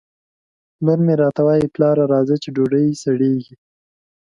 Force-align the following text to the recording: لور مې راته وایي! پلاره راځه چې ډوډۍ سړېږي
لور 0.85 0.99
مې 1.05 1.13
راته 1.21 1.41
وایي! 1.47 1.67
پلاره 1.75 2.03
راځه 2.13 2.35
چې 2.43 2.49
ډوډۍ 2.55 2.87
سړېږي 3.03 3.55